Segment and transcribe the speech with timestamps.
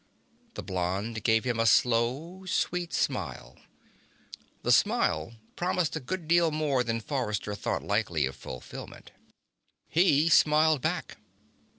[0.55, 3.57] The blonde gave him a slow, sweet smile.
[4.63, 9.11] The smile promised a good deal more than Forrester thought likely of fulfillment.
[9.87, 11.17] He smiled back.